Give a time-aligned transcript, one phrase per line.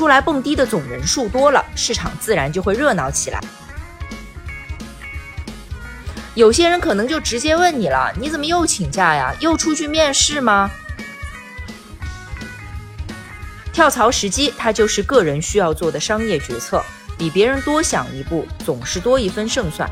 [0.00, 3.38] 出来蹦迪的总人数多了，市场自然就会热闹起来。
[6.34, 9.34] 有些人可能就直接问你了：“你怎么又请假呀？
[9.40, 10.70] 又出去面试吗？”
[13.74, 16.82] 跳槽时机，它就是个人需要做的商业决策，
[17.18, 19.86] 比别人多想一步，总是多一分胜算。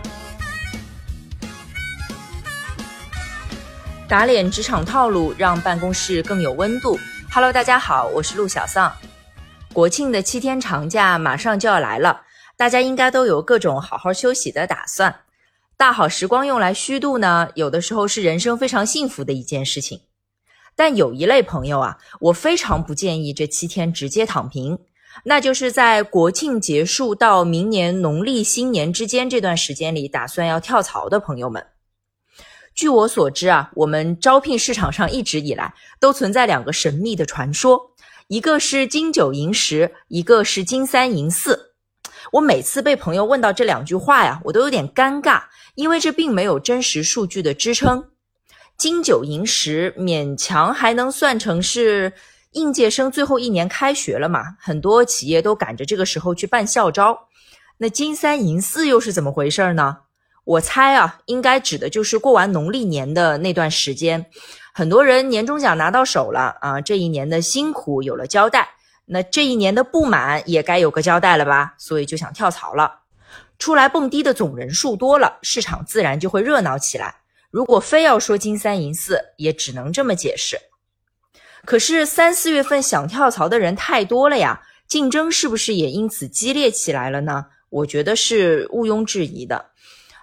[4.08, 6.98] 打脸职场套路，让办公室更有温度。
[7.30, 8.90] Hello，大家好，我是陆小丧。
[9.72, 12.22] 国庆的七天长假马上就要来了，
[12.56, 15.20] 大家应该都有各种好好休息的打算。
[15.76, 20.00] 大好时光用来虚度呢，有的时候是人生非常幸福的一件事情。
[20.74, 24.78] 但有一类朋友啊，我非常不建议这七天直接躺平，
[25.24, 31.64] 那就是在国庆结束到明年农历新年之间这段时间里，打算要跳槽的朋友们。
[32.74, 37.92] 据我所知啊，我们招聘市场上一直以来都存在两个神秘的传说，
[38.28, 41.72] 一个是金九银十，一个是金三银四。
[42.32, 45.44] 我每次被朋友问到这两句话呀，我都有点尴尬。
[45.74, 48.10] 因为这并没有真实数据的支撑，
[48.76, 52.12] 金九银十勉强还能算成是
[52.50, 54.56] 应届生最后一年开学了嘛？
[54.60, 57.28] 很多企业都赶着这个时候去办校招。
[57.78, 59.98] 那金三银四又是怎么回事呢？
[60.44, 64.26] 我猜啊，应该指的就是过完农历年的那段时间，
[64.78, 68.76] 很多人年终奖拿到手了啊，这一年的辛苦有了交代，
[69.06, 71.74] 那这一年的不满也该有个交代了吧？
[71.78, 73.00] 所以就想跳槽了。
[73.58, 77.16] 出来蹦迪的总人数多了，市场自然就会热闹起来。
[77.50, 80.56] 如果非要说金三银四，也只能这么解释。
[81.64, 87.46] 可是三四月份想跳槽的人太多了呀，竞争是不是也因此激烈起来了呢？
[87.70, 89.70] 我觉得是毋庸置疑的。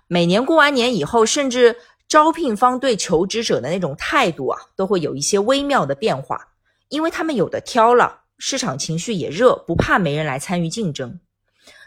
[0.08, 1.76] 每年过完年以后，甚至
[2.16, 6.48] 招聘方对求职者的那种态度啊，都会有一些微妙的变化，
[6.88, 11.20] 因为他们有的挑了，市场情绪也热，不怕没人来参与竞争。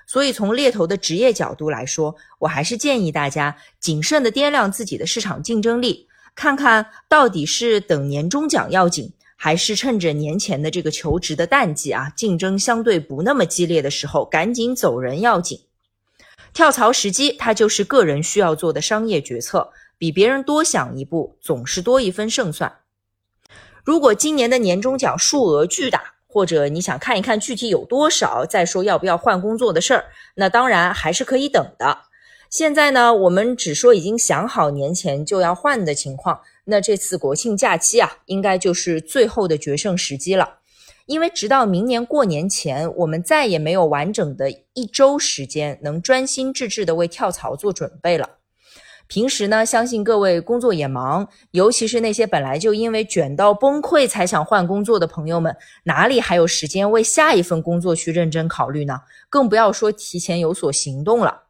[0.07, 15.59] 所以，从猎头的职业角度来说，我还是建议大家谨慎的掂量自己的市场竞争力，看看到底是等年终奖要紧，还是趁着年前的这个求职的淡季啊，竞争相对不那么激烈的时候，赶紧走人要紧。
[16.53, 22.79] 跳槽时机，它就是个人需要做的商业决策，比别人多想一步，总是多一分胜算。
[23.85, 30.05] 如果今年的年终奖数额巨大，或者你想看一看具体有多少，再说要不要换工作的事儿，
[30.37, 31.99] 那当然还是可以等的。
[32.51, 40.59] 现在呢，我们只说已经想好年前就要换的情况，那这次国庆假期啊，应该就是最后的决胜时机了。
[41.07, 48.38] 因为直到明年过年前，我们再也没有完整的一周时间能专心致志的为跳槽做准备了。
[49.09, 59.01] 平时呢，相信各位工作也忙，尤其是那些本来就因为卷到崩溃才想换工作的朋友们，哪里还有时间为下一份工作去认真考虑呢？
[59.31, 61.45] 更不要说提前有所行动了。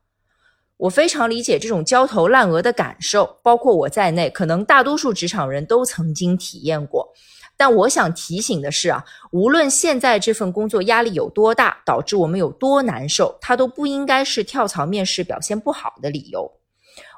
[0.76, 7.12] 我非常理解这种焦头烂额的感受，包括我在内，可能大多数职场人都曾经体验过。
[7.56, 16.48] 但我想提醒的是啊，无论现在这份工作压力有多大，导致我们有多难受，它都不应该是跳槽面试表现不好的理由。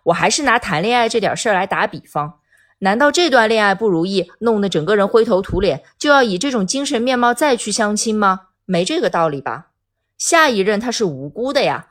[0.04, 2.38] 我还是拿谈恋爱这点事儿来打比方，
[2.78, 8.48] 难道这段恋爱不如意，弄得整个人灰头土脸，就要以这种精神面貌再去相亲吗？
[8.64, 9.68] 没这个道理吧？
[10.16, 11.88] 下一任他是无辜的呀，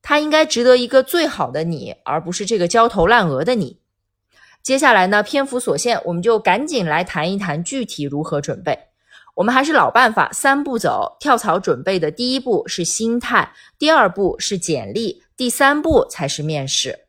[0.00, 3.78] 他应该值得一个最好的你，而不是这个焦头烂额的你。
[4.62, 8.78] 接下来呢，篇幅所限，我们就赶紧来谈一谈具体如何准备。
[9.36, 17.06] 我们还是老办法，三步走，跳槽准备的第一步是心态，第二步是简历，第三步才是面试。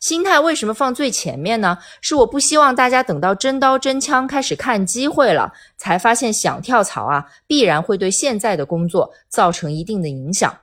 [0.00, 1.78] 心态为什么放最前面呢？
[2.00, 10.58] 是我不希望大家等到真刀真枪开始看机会了，才发现想跳槽啊，必然会对现在的工作造成一定的影响。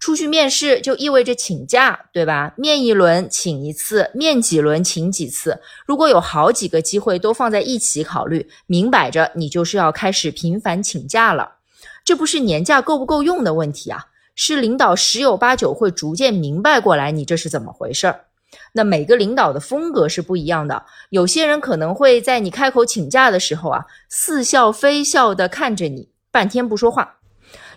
[0.00, 2.52] 出去面试就意味着请假，对吧？
[2.56, 5.60] 面一轮请一次，面几轮请几次。
[5.86, 11.58] 如果有好几个机会都放在一起考虑，明摆着你就是要开始频繁请假了。
[12.04, 18.23] 这不是年假够不够用的问题啊，是领导十有八九会逐渐明白过来你这是怎么回事儿。
[18.72, 27.04] 那每个领导的风格是不一样的，有些人可能会在你开口请假的时候啊，似笑非笑的看着你，半天不说话；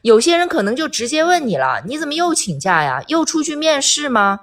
[0.02, 3.04] 有些人可能就直接问你了：“你怎么又请假呀？
[3.08, 4.42] 又出去面试吗？”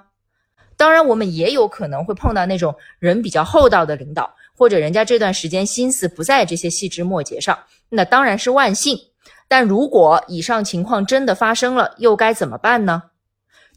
[0.77, 7.57] 当然，我们也有可能会碰到那种人比较厚道的领导，或者人家这段时间心思不在这些细枝末节上，
[7.89, 8.97] 那当然是万幸。
[9.47, 13.03] 但如果以上情况真的发生了，又该怎么办呢？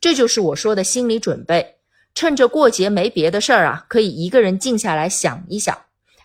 [0.01, 1.78] 这就是我说的心理准备。
[2.15, 5.77] 趁着过节没别的事儿啊，可以一个人静下来想一想，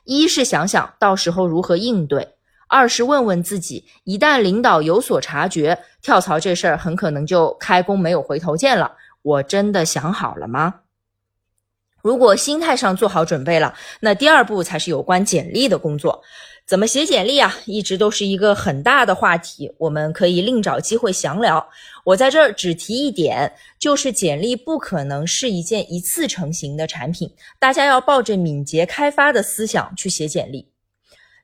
[0.05, 2.35] 一是想想到时候如何应对，
[2.67, 8.93] 二是问问自己，一旦领导有所察觉，跳槽这事儿很可能就开弓没有回头箭了。
[9.21, 10.75] 我真的想好了吗？
[12.01, 16.21] 如果心态上做好准备了，那第二步才是有关简历的工作。
[16.65, 17.57] 怎么写简历啊？
[17.65, 21.69] 一直都是一个很大的话题，我们可以另找机会详聊。
[22.05, 27.29] 我在这儿只提一点，就是简历不可能是一件一次成型的产品，
[27.59, 30.69] 大家要抱着敏捷开发的思想去写简历。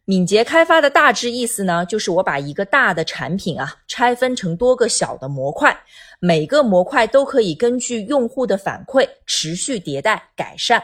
[0.06, 5.77] 敏捷开发的大致意思呢，就是我把一个大的产品啊拆分成多个小的模块，
[6.19, 10.81] 每个模块都可以根据用户的反馈持续迭代改善。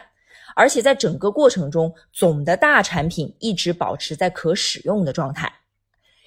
[0.55, 5.53] 而且在整个过程中，总的大产品一直保持在可使用的状态。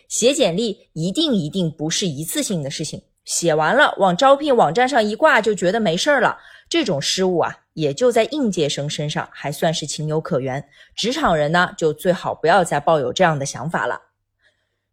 [0.09, 6.39] 写简历一定一定不是一次性的事情，写完了往招聘网站上一挂就觉得没事儿了，
[6.69, 10.67] 这种失误啊，也就在应届生身上还算是情有可原。
[10.95, 14.01] 职场人呢，就最好不要再抱有这样的想法了。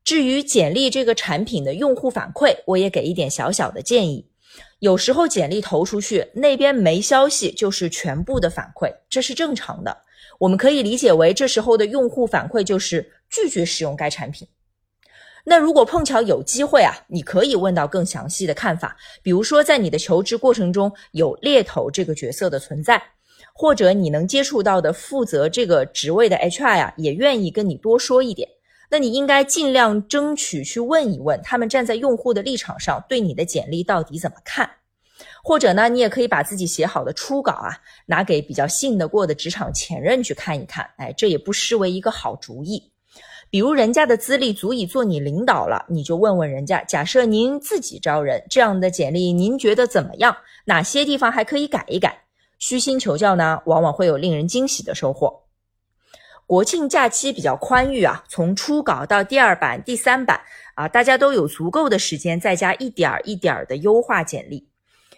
[0.03, 4.27] 至于简历这个产品的用户反馈，我也给一点小小的建议。
[4.79, 9.97] 有时候简历投出去，那边没消息，就是全部的反馈，这是正常的。
[10.39, 14.47] 我们可以理解为这时候的用户反馈就是拒绝使用该产品。
[15.45, 23.01] 那如果碰巧有机会啊，你可以问到更详细的看法，比如说在你的求职过程中有猎头这个角色的存在，
[23.53, 28.49] 或者你能接触到的负责这个职位的 HR 呀，也愿意跟你多说一点。
[28.95, 34.69] 那你应该尽量争取去问一问，他们站在用户的立场上对你的简历到底怎么看，
[35.43, 42.89] 或者呢，你也可以把自己写好的初稿啊，拿给比较信得过的职场前任去看一看，哎，这也不失为一个好主意。
[43.49, 50.33] 比如人家的资历足以做你领导了，你就问问人家，假设您自己招人，这样的简历您觉得怎么样？
[50.63, 52.17] 哪些地方还可以改一改？
[52.59, 55.41] 虚心求教呢，往往会有令人惊喜的收获。
[56.47, 60.41] 国庆假期比较宽裕啊，从初稿到第二版、第三版
[60.75, 64.67] 啊，大家都有足够的时间，再加一点儿一点儿的优化简历，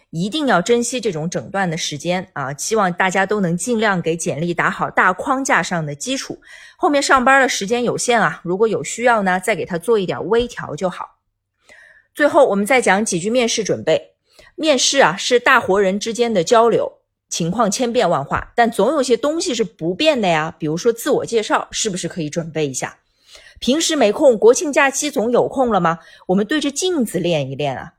[0.10, 2.54] 一定要珍惜这种整段的时间啊！
[2.54, 6.40] 希望大家都能尽量给简历打好大框架上的基础，
[6.78, 11.18] 后面上班的时间有限啊，如果有需要呢，再给他做一点微调就好。
[12.16, 14.14] 最后，我们再讲几句面试准备。
[14.56, 16.97] 面试啊，是大活人之间的交流。
[17.30, 20.56] 情况千变万化，但总有些东西是不变的呀。
[20.58, 22.98] 比如说自我介绍，是不是可以准备一下？
[23.60, 26.00] 平时没空，国庆假期总有空了吗？
[26.28, 27.94] 我们对着镜子练一练啊。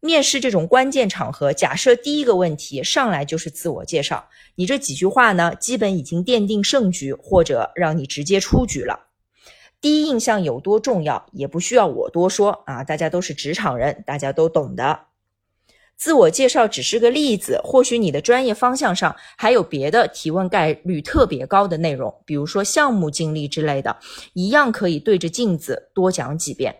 [0.00, 8.98] 面试这种关键场合，假设第一个问题上来就是自我介绍，你这几句话呢，基本已经奠定胜局，或者让你直接出局了。
[9.80, 15.00] 第一印象有多重要，也不需要我多说啊，大家都是职场人，大家都懂的。
[16.02, 23.96] 自我介绍只是个例子，或许你的专业方向上还有别的提问概率特别高的内容，比如说项目经历之类的，
[24.32, 26.74] 一样可以对着镜子多讲几遍。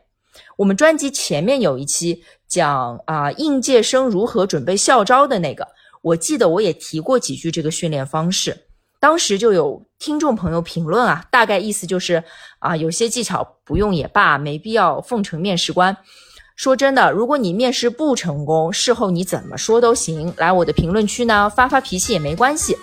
[0.57, 5.69] 我们专辑前面有一期讲啊应届生如何准备校招的那个，
[6.03, 8.67] 我记得我也提过几句这个训练方式，
[8.99, 12.25] 当时就有听众朋友评论啊，大概意思就是
[12.59, 15.97] 啊有些技巧不用也罢，没必要奉承面试官。
[16.63, 22.79] 说真的，如果你面试不成功，事后你怎么说都行，来我的评论区呢发发脾气也没关系。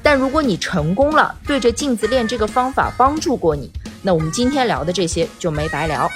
[0.00, 3.68] 但如果你成功了，对着镜子练这个方法帮助过你，
[4.00, 6.08] 那我们今天聊的这些就没白聊。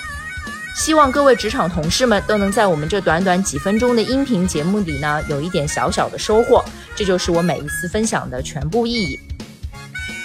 [0.76, 6.64] 希望各位职场同事们都能在我们这短短几分钟的音频节目里呢，有一点小小的收获，
[6.95, 9.19] 这就是我每一次分享的全部意义。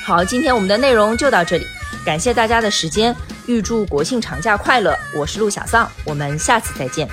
[0.06, 1.65] 好，今天我们的内容就到这里，
[2.06, 3.15] 感谢大家的时间。
[3.48, 4.95] 预祝国庆长假快乐！
[5.17, 7.07] 我是陆小丧，我们下次再见。